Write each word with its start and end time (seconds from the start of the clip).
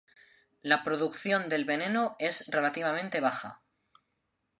La 0.63 0.83
producción 0.83 1.47
del 1.47 1.63
veneno 1.63 2.15
es 2.17 2.47
relativamente 2.47 3.19
baja. 3.21 3.61